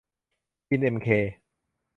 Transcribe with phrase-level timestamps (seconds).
[0.69, 1.07] กินเอ็มเค